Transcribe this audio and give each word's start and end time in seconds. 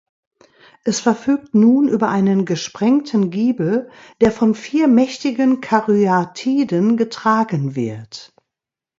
Es 0.83 0.99
verfügt 0.99 1.53
nun 1.53 1.87
über 1.87 2.09
einen 2.09 2.45
gesprengten 2.47 3.29
Giebel, 3.29 3.91
der 4.19 4.31
von 4.31 4.55
vier 4.55 4.87
mächtigen 4.87 5.61
Karyatiden 5.61 6.97
getragen 6.97 7.75
wird. 7.75 8.33